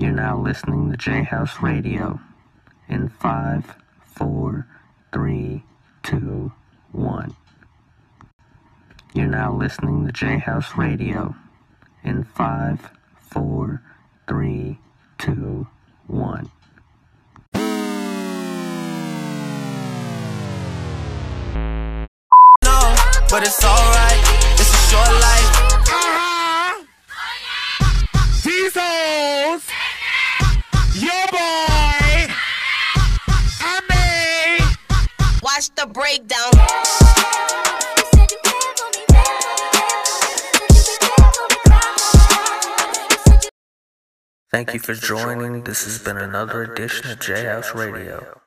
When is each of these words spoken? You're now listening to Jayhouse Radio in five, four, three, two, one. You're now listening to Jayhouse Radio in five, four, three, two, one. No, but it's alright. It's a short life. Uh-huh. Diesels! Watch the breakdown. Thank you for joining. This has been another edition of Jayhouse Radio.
You're 0.00 0.12
now 0.12 0.38
listening 0.38 0.90
to 0.90 0.96
Jayhouse 0.96 1.60
Radio 1.60 2.18
in 2.88 3.10
five, 3.10 3.76
four, 4.02 4.66
three, 5.12 5.62
two, 6.02 6.52
one. 6.90 7.36
You're 9.12 9.26
now 9.26 9.52
listening 9.52 10.06
to 10.06 10.12
Jayhouse 10.12 10.74
Radio 10.74 11.34
in 12.02 12.24
five, 12.24 12.90
four, 13.20 13.82
three, 14.26 14.78
two, 15.18 15.66
one. 16.06 16.50
No, 22.64 22.96
but 23.28 23.42
it's 23.42 23.62
alright. 23.62 24.22
It's 24.58 24.72
a 24.72 24.78
short 24.88 25.12
life. 25.12 25.50
Uh-huh. 25.92 26.84
Diesels! 28.42 29.79
Watch 35.60 35.74
the 35.76 35.86
breakdown. 35.86 36.52
Thank 44.50 44.72
you 44.72 44.80
for 44.80 44.94
joining. 44.94 45.64
This 45.64 45.84
has 45.84 46.02
been 46.02 46.16
another 46.16 46.62
edition 46.62 47.10
of 47.10 47.18
Jayhouse 47.18 47.74
Radio. 47.74 48.39